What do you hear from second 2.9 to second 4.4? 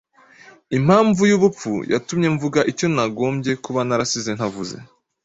nagombye kuba narasize